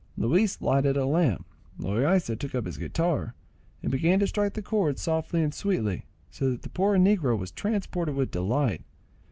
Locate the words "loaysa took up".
1.79-2.65